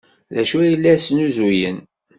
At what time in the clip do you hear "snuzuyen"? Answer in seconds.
0.97-1.79